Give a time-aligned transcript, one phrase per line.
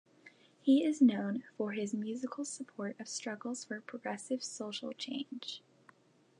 [0.63, 5.61] He is known for his musical support of struggles for progressive social change.